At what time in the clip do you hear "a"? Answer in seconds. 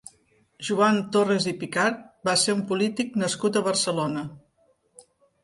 3.61-3.65